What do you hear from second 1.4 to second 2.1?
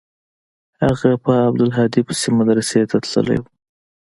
عبدالهادي